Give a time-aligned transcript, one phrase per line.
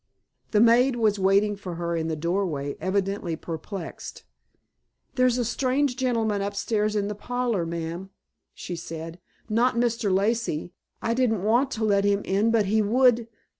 [0.49, 4.23] The maid was waiting for her in the doorway, evidently perturbed.
[5.13, 8.09] "There's a strange gentleman upstairs in the parlor, ma'am,"
[8.55, 9.19] she said.
[9.47, 10.11] "Not Mr.
[10.11, 10.73] Lacey.
[11.03, 13.27] I didn't want to let him in but he would.